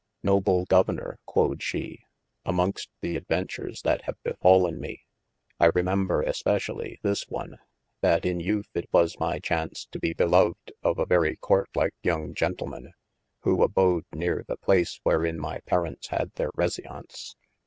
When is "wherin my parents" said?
15.05-16.07